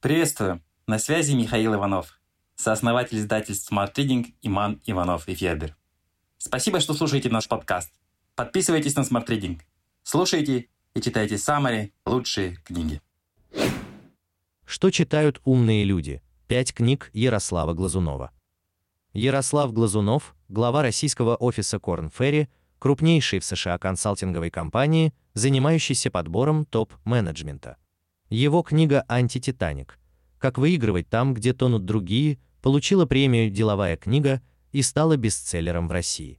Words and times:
Приветствую! 0.00 0.62
На 0.86 0.98
связи 0.98 1.34
Михаил 1.34 1.74
Иванов, 1.74 2.18
сооснователь 2.56 3.18
издательств 3.18 3.70
Smart 3.70 3.92
Reading 3.94 4.32
Иман 4.40 4.80
Иванов 4.86 5.28
и 5.28 5.34
Федер. 5.34 5.76
Спасибо, 6.38 6.80
что 6.80 6.94
слушаете 6.94 7.28
наш 7.28 7.46
подкаст. 7.48 7.92
Подписывайтесь 8.34 8.96
на 8.96 9.00
Smart 9.00 9.26
Reading. 9.26 9.60
Слушайте 10.02 10.70
и 10.94 11.02
читайте 11.02 11.36
самые 11.36 11.92
лучшие 12.06 12.56
книги. 12.64 13.02
Что 14.64 14.90
читают 14.90 15.42
умные 15.44 15.84
люди? 15.84 16.22
Пять 16.48 16.72
книг 16.72 17.10
Ярослава 17.12 17.74
Глазунова. 17.74 18.30
Ярослав 19.12 19.70
Глазунов, 19.74 20.34
глава 20.48 20.80
российского 20.80 21.36
офиса 21.36 21.78
Корн 21.78 22.06
Ferry, 22.06 22.48
крупнейшей 22.78 23.38
в 23.40 23.44
США 23.44 23.76
консалтинговой 23.76 24.48
компании, 24.48 25.12
занимающейся 25.34 26.10
подбором 26.10 26.64
топ-менеджмента. 26.64 27.76
Его 28.30 28.62
книга 28.62 29.04
«Антититаник. 29.08 29.98
Как 30.38 30.56
выигрывать 30.56 31.08
там, 31.08 31.34
где 31.34 31.52
тонут 31.52 31.84
другие» 31.84 32.38
получила 32.62 33.04
премию 33.04 33.50
«Деловая 33.50 33.96
книга» 33.96 34.40
и 34.70 34.82
стала 34.82 35.16
бестселлером 35.16 35.88
в 35.88 35.90
России. 35.90 36.38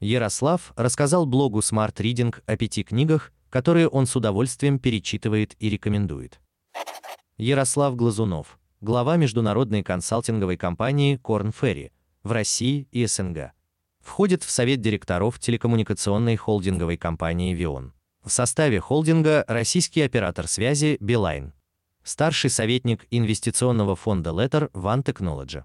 Ярослав 0.00 0.74
рассказал 0.76 1.24
блогу 1.24 1.60
Smart 1.60 1.94
Reading 1.94 2.34
о 2.44 2.56
пяти 2.58 2.82
книгах, 2.82 3.32
которые 3.48 3.88
он 3.88 4.04
с 4.04 4.14
удовольствием 4.16 4.78
перечитывает 4.78 5.56
и 5.58 5.70
рекомендует. 5.70 6.40
Ярослав 7.38 7.96
Глазунов, 7.96 8.58
глава 8.82 9.16
международной 9.16 9.82
консалтинговой 9.82 10.58
компании 10.58 11.16
Корн 11.16 11.54
Ferry 11.58 11.90
в 12.22 12.32
России 12.32 12.86
и 12.90 13.06
СНГ. 13.06 13.52
Входит 14.00 14.42
в 14.42 14.50
совет 14.50 14.82
директоров 14.82 15.38
телекоммуникационной 15.38 16.36
холдинговой 16.36 16.98
компании 16.98 17.56
Vion. 17.56 17.92
В 18.22 18.30
составе 18.30 18.80
холдинга 18.80 19.44
российский 19.48 20.02
оператор 20.02 20.46
связи 20.46 20.98
Билайн. 21.00 21.54
Старший 22.04 22.50
советник 22.50 23.06
инвестиционного 23.10 23.96
фонда 23.96 24.30
Letter 24.30 24.70
One 24.72 25.02
Technology. 25.02 25.64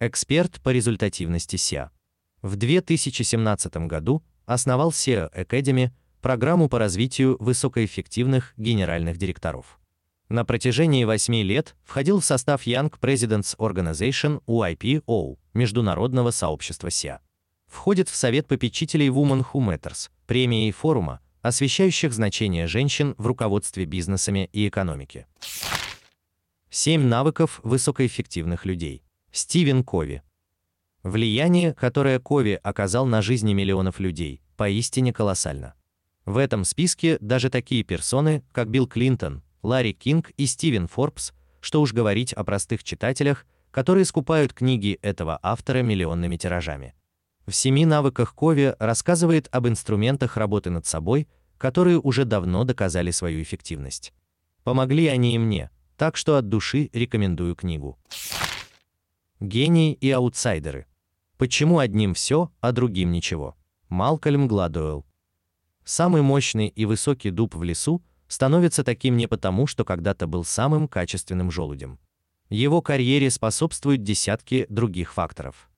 Эксперт 0.00 0.62
по 0.62 0.70
результативности 0.70 1.56
SEO. 1.56 1.90
В 2.40 2.56
2017 2.56 3.76
году 3.86 4.22
основал 4.46 4.92
SEO 4.92 5.30
Academy, 5.34 5.90
программу 6.22 6.70
по 6.70 6.78
развитию 6.78 7.36
высокоэффективных 7.38 8.54
генеральных 8.56 9.18
директоров. 9.18 9.78
На 10.30 10.46
протяжении 10.46 11.04
8 11.04 11.34
лет 11.42 11.76
входил 11.84 12.20
в 12.20 12.24
состав 12.24 12.66
Young 12.66 12.90
Presidents 12.98 13.54
Organization 13.58 14.42
UIPO, 14.46 15.36
международного 15.52 16.30
сообщества 16.30 16.88
SEO. 16.88 17.18
Входит 17.66 18.08
в 18.08 18.16
совет 18.16 18.48
попечителей 18.48 19.08
Women 19.08 19.44
Who 19.52 19.60
Matters, 19.60 20.08
премии 20.26 20.68
и 20.68 20.72
форума, 20.72 21.20
освещающих 21.42 22.12
значение 22.12 22.66
женщин 22.66 23.14
в 23.18 23.26
руководстве 23.26 23.84
бизнесами 23.84 24.48
и 24.52 24.68
экономике. 24.68 25.26
7 26.70 27.02
навыков 27.02 27.60
высокоэффективных 27.62 28.64
людей. 28.64 29.02
Стивен 29.32 29.82
Кови. 29.82 30.22
Влияние, 31.02 31.74
которое 31.74 32.18
Кови 32.18 32.60
оказал 32.62 33.06
на 33.06 33.22
жизни 33.22 33.54
миллионов 33.54 34.00
людей, 34.00 34.42
поистине 34.56 35.12
колоссально. 35.12 35.74
В 36.26 36.36
этом 36.36 36.64
списке 36.64 37.16
даже 37.20 37.48
такие 37.48 37.82
персоны, 37.82 38.42
как 38.52 38.68
Билл 38.68 38.86
Клинтон, 38.86 39.42
Ларри 39.62 39.92
Кинг 39.92 40.30
и 40.36 40.46
Стивен 40.46 40.86
Форбс, 40.86 41.32
что 41.60 41.80
уж 41.80 41.92
говорить 41.92 42.32
о 42.32 42.44
простых 42.44 42.84
читателях, 42.84 43.46
которые 43.70 44.04
скупают 44.04 44.52
книги 44.52 44.98
этого 45.02 45.38
автора 45.42 45.82
миллионными 45.82 46.36
тиражами. 46.36 46.94
В 47.50 47.52
семи 47.52 47.84
навыках 47.84 48.32
Кови 48.32 48.76
рассказывает 48.78 49.48
об 49.50 49.66
инструментах 49.66 50.36
работы 50.36 50.70
над 50.70 50.86
собой, 50.86 51.26
которые 51.58 51.98
уже 51.98 52.24
давно 52.24 52.62
доказали 52.62 53.10
свою 53.10 53.42
эффективность. 53.42 54.12
Помогли 54.62 55.08
они 55.08 55.34
и 55.34 55.38
мне, 55.38 55.70
так 55.96 56.16
что 56.16 56.36
от 56.36 56.48
души 56.48 56.90
рекомендую 56.92 57.56
книгу. 57.56 57.98
Гении 59.40 59.94
и 59.94 60.12
аутсайдеры. 60.12 60.86
Почему 61.38 61.80
одним 61.80 62.14
все, 62.14 62.52
а 62.60 62.70
другим 62.70 63.10
ничего? 63.10 63.56
Малкольм 63.88 64.46
Гладуэлл. 64.46 65.04
Самый 65.82 66.22
мощный 66.22 66.68
и 66.68 66.84
высокий 66.84 67.32
дуб 67.32 67.56
в 67.56 67.64
лесу 67.64 68.00
становится 68.28 68.84
таким 68.84 69.16
не 69.16 69.26
потому, 69.26 69.66
что 69.66 69.84
когда-то 69.84 70.28
был 70.28 70.44
самым 70.44 70.86
качественным 70.86 71.50
желудем. 71.50 71.98
Его 72.48 72.80
карьере 72.80 73.28
способствуют 73.28 74.04
десятки 74.04 74.66
других 74.68 75.12
факторов. 75.12 75.69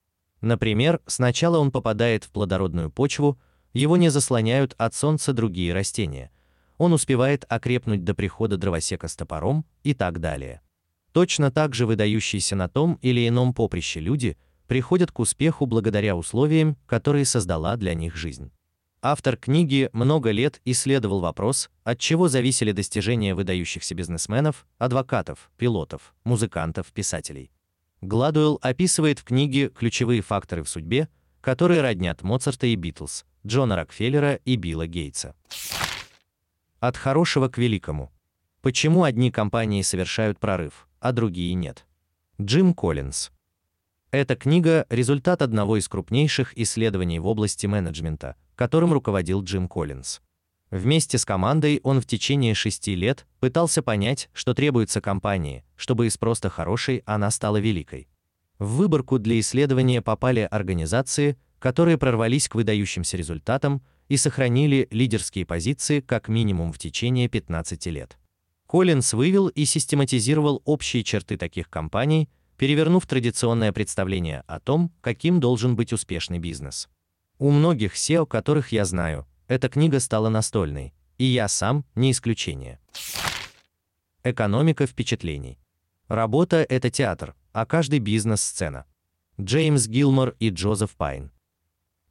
Например, 0.42 1.00
сначала 1.06 1.58
он 1.58 1.70
попадает 1.70 2.24
в 2.24 2.30
плодородную 2.30 2.90
почву, 2.90 3.38
его 3.72 3.96
не 3.96 4.10
заслоняют 4.10 4.74
от 4.76 4.94
солнца 4.94 5.32
другие 5.32 5.72
растения. 5.72 6.30
Он 6.78 6.92
успевает 6.92 7.46
окрепнуть 7.48 8.04
до 8.04 8.12
прихода 8.12 8.56
дровосека 8.56 9.06
с 9.06 9.16
топором 9.16 9.64
и 9.84 9.94
так 9.94 10.20
далее. 10.20 10.60
Точно 11.12 11.50
так 11.52 11.74
же 11.74 11.86
выдающиеся 11.86 12.56
на 12.56 12.68
том 12.68 12.98
или 13.02 13.26
ином 13.26 13.54
поприще 13.54 14.00
люди 14.00 14.36
приходят 14.66 15.12
к 15.12 15.20
успеху 15.20 15.66
благодаря 15.66 16.16
условиям, 16.16 16.76
которые 16.86 17.24
создала 17.24 17.76
для 17.76 17.94
них 17.94 18.16
жизнь. 18.16 18.50
Автор 19.00 19.36
книги 19.36 19.90
много 19.92 20.30
лет 20.30 20.60
исследовал 20.64 21.20
вопрос, 21.20 21.70
от 21.84 21.98
чего 21.98 22.28
зависели 22.28 22.72
достижения 22.72 23.34
выдающихся 23.34 23.94
бизнесменов, 23.94 24.66
адвокатов, 24.78 25.50
пилотов, 25.56 26.14
музыкантов, 26.24 26.86
писателей. 26.92 27.50
Гладуэлл 28.02 28.58
описывает 28.60 29.20
в 29.20 29.24
книге 29.24 29.68
ключевые 29.68 30.22
факторы 30.22 30.64
в 30.64 30.68
судьбе, 30.68 31.08
которые 31.40 31.80
роднят 31.80 32.22
Моцарта 32.22 32.66
и 32.66 32.74
Битлз, 32.74 33.24
Джона 33.46 33.76
Рокфеллера 33.76 34.34
и 34.34 34.56
Билла 34.56 34.86
Гейтса. 34.86 35.34
От 36.80 36.96
хорошего 36.96 37.48
к 37.48 37.58
великому. 37.58 38.12
Почему 38.60 39.04
одни 39.04 39.30
компании 39.30 39.82
совершают 39.82 40.40
прорыв, 40.40 40.88
а 40.98 41.12
другие 41.12 41.54
нет. 41.54 41.86
Джим 42.40 42.74
Коллинз. 42.74 43.30
Эта 44.10 44.34
книга– 44.36 44.84
результат 44.90 45.40
одного 45.40 45.76
из 45.76 45.88
крупнейших 45.88 46.58
исследований 46.58 47.20
в 47.20 47.26
области 47.26 47.66
менеджмента, 47.66 48.36
которым 48.56 48.92
руководил 48.92 49.42
Джим 49.42 49.68
Коллинз. 49.68 50.20
Вместе 50.72 51.18
с 51.18 51.26
командой 51.26 51.80
он 51.82 52.00
в 52.00 52.06
течение 52.06 52.54
шести 52.54 52.94
лет 52.94 53.26
пытался 53.40 53.82
понять, 53.82 54.30
что 54.32 54.54
требуется 54.54 55.02
компании, 55.02 55.66
чтобы 55.76 56.06
из 56.06 56.16
просто 56.16 56.48
хорошей 56.48 57.02
она 57.04 57.30
стала 57.30 57.58
великой. 57.58 58.08
В 58.58 58.76
выборку 58.76 59.18
для 59.18 59.38
исследования 59.38 60.00
попали 60.00 60.48
организации, 60.50 61.36
которые 61.58 61.98
прорвались 61.98 62.48
к 62.48 62.54
выдающимся 62.54 63.18
результатам 63.18 63.82
и 64.08 64.16
сохранили 64.16 64.88
лидерские 64.90 65.44
позиции 65.44 66.00
как 66.00 66.28
минимум 66.28 66.72
в 66.72 66.78
течение 66.78 67.28
15 67.28 67.86
лет. 67.88 68.16
Коллинс 68.66 69.12
вывел 69.12 69.48
и 69.48 69.66
систематизировал 69.66 70.62
общие 70.64 71.04
черты 71.04 71.36
таких 71.36 71.68
компаний, 71.68 72.30
перевернув 72.56 73.06
традиционное 73.06 73.74
представление 73.74 74.42
о 74.46 74.58
том, 74.58 74.90
каким 75.02 75.38
должен 75.38 75.76
быть 75.76 75.92
успешный 75.92 76.38
бизнес. 76.38 76.88
У 77.38 77.50
многих 77.50 77.94
SEO, 77.94 78.26
которых 78.26 78.72
я 78.72 78.86
знаю, 78.86 79.26
эта 79.52 79.68
книга 79.68 80.00
стала 80.00 80.30
настольной, 80.30 80.94
и 81.18 81.24
я 81.24 81.46
сам 81.46 81.84
не 81.94 82.10
исключение. 82.10 82.80
Экономика 84.24 84.86
впечатлений. 84.86 85.58
Работа 86.08 86.64
это 86.66 86.90
театр, 86.90 87.34
а 87.52 87.66
каждый 87.66 87.98
бизнес 87.98 88.40
сцена. 88.40 88.86
Джеймс 89.38 89.88
Гилмор 89.88 90.36
и 90.38 90.48
Джозеф 90.48 90.96
Пайн. 90.96 91.30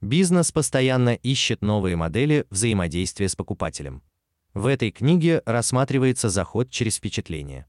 Бизнес 0.01 0.51
постоянно 0.51 1.16
ищет 1.16 1.63
новые 1.63 1.96
модели 1.96 2.46
взаимодействия 2.51 3.28
с 3.28 3.35
покупателем. 3.35 4.03
В 4.53 4.68
этой 4.68 4.91
книге 4.91 5.41
рассматривается 5.47 6.30
заход 6.30 6.69
через 6.69 6.97
впечатление. 6.97 7.66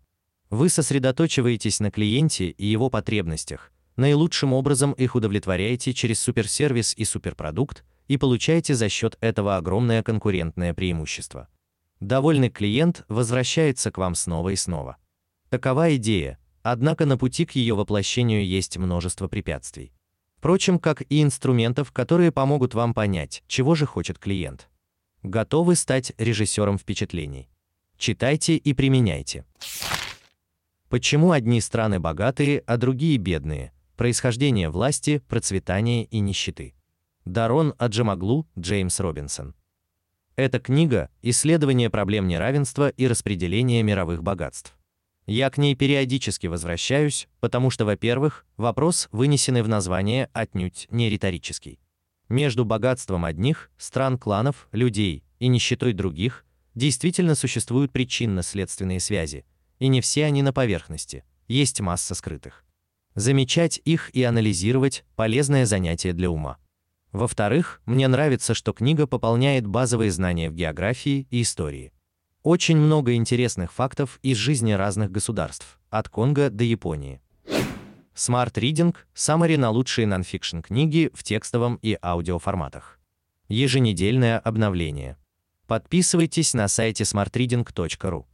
Вы 0.51 0.69
сосредотачиваетесь 0.69 1.81
на 1.81 1.91
клиенте 1.91 2.51
и 2.51 2.67
его 2.67 2.91
потребностях, 2.91 3.73
наилучшим 3.97 4.53
образом 4.53 4.93
их 4.93 5.15
удовлетворяете 5.15 5.95
через 5.95 6.21
суперсервис 6.21 6.95
и 6.95 7.07
суперпродукт 7.07 7.85
и 8.09 8.17
получаете 8.17 8.75
за 8.75 8.89
счет 8.89 9.17
этого 9.21 9.57
огромное 9.57 10.03
конкурентное 10.03 10.75
преимущество. 10.75 11.49
Довольный 12.01 12.51
клиент 12.51 13.05
возвращается 13.09 13.91
к 13.91 13.99
вам 13.99 14.15
снова 14.15 14.49
и 14.51 14.57
снова. 14.57 14.97
Такова 15.51 15.95
идея, 15.97 16.39
однако 16.63 17.07
на 17.07 17.17
пути 17.17 17.45
к 17.45 17.53
ее 17.53 17.75
воплощению 17.75 18.45
есть 18.45 18.77
множество 18.77 19.29
препятствий. 19.29 19.93
Впрочем, 20.37 20.81
как 20.81 21.03
и 21.09 21.23
инструментов, 21.23 21.93
которые 21.93 22.33
помогут 22.33 22.75
вам 22.75 22.95
понять, 22.95 23.45
чего 23.47 23.77
же 23.77 23.87
хочет 23.87 24.19
клиент. 24.19 24.69
Готовы 25.23 25.77
стать 25.77 26.13
режиссером 26.19 26.79
впечатлений? 26.79 27.49
Читайте 27.97 28.57
и 28.57 28.75
применяйте. 28.75 29.45
Почему 30.89 31.31
одни 31.31 31.61
страны 31.61 32.01
богатые, 32.01 32.65
а 32.67 32.77
другие 32.77 33.17
бедные? 33.19 33.73
Происхождение 33.97 34.69
власти, 34.69 35.23
процветание 35.29 36.05
и 36.07 36.19
нищеты. 36.19 36.75
Дарон 37.25 37.75
Аджамаглу, 37.79 38.49
Джеймс 38.59 38.99
Робинсон. 38.99 39.55
Эта 40.35 40.59
книга 40.59 41.09
исследование 41.23 41.89
проблем 41.89 42.27
неравенства 42.27 42.89
и 42.89 43.07
распределения 43.07 43.83
мировых 43.85 44.25
богатств. 44.25 44.77
Я 45.27 45.49
к 45.51 45.57
ней 45.57 45.77
периодически 45.77 46.49
возвращаюсь, 46.49 47.29
потому 47.39 47.71
что, 47.71 47.85
во-первых, 47.85 48.45
вопрос, 48.57 49.09
вынесенный 49.13 49.63
в 49.63 49.69
название, 49.69 50.31
отнюдь 50.33 50.89
не 50.91 51.09
риторический. 51.09 51.79
Между 52.29 52.65
богатством 52.65 53.25
одних, 53.25 53.71
стран, 53.79 54.19
кланов, 54.19 54.69
людей 54.73 55.23
и 55.39 55.47
нищетой 55.47 55.93
других 55.93 56.45
действительно 56.75 57.37
существуют 57.37 57.93
причинно-следственные 57.93 58.99
связи, 58.99 59.45
И 59.79 59.89
не 59.89 60.01
все 60.01 60.25
они 60.25 60.43
на 60.43 60.53
поверхности, 60.53 61.25
есть 61.47 61.81
масса 61.81 62.15
скрытых. 62.15 62.65
Замечать 63.15 63.81
их 63.85 64.11
и 64.11 64.23
анализировать– 64.23 65.05
полезное 65.17 65.67
занятие 65.67 66.15
для 66.15 66.31
ума. 66.31 66.59
Во-вторых, 67.13 67.83
мне 67.85 68.09
нравится, 68.09 68.55
что 68.55 68.73
книга 68.73 69.07
пополняет 69.07 69.67
базовые 69.67 70.11
знания 70.11 70.51
в 70.51 70.55
географии 70.55 71.27
и 71.31 71.43
истории. 71.43 71.93
Очень 72.43 72.79
много 72.79 73.15
интересных 73.15 73.73
фактов 73.73 74.19
из 74.23 74.37
жизни 74.37 74.73
разных 74.73 75.13
государств, 75.13 75.79
от 75.91 76.09
Конго 76.09 76.51
до 76.51 76.65
Японии. 76.65 77.21
Smart 78.15 78.53
Reading– 78.55 78.95
саммари 79.15 79.57
на 79.57 79.71
лучшие 79.71 80.07
нонфикшн 80.07 80.61
книги 80.61 81.11
в 81.15 81.23
текстовом 81.23 81.79
и 81.83 81.97
аудиоформатах. 82.03 82.99
Еженедельное 83.49 84.39
обновление. 84.39 85.17
Подписывайтесь 85.67 86.55
на 86.55 86.69
сайте 86.69 87.05
smartreading.ru. 87.05 88.25